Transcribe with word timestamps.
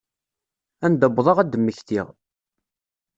Anda 0.85 1.07
wwḍeɣ 1.09 1.37
ad 1.39 1.49
d-mmektiɣ. 1.51 2.07